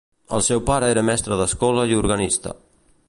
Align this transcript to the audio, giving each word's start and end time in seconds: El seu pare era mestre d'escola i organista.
El 0.37 0.43
seu 0.45 0.61
pare 0.69 0.89
era 0.93 1.03
mestre 1.09 1.37
d'escola 1.43 1.85
i 1.93 1.99
organista. 2.01 2.57